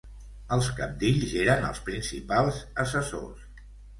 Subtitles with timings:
[0.55, 2.57] Els cabdills eren els principals
[2.87, 3.45] assessors.